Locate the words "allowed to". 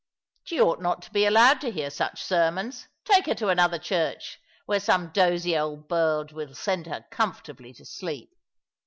1.27-1.69